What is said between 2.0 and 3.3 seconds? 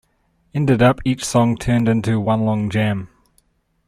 one long jam.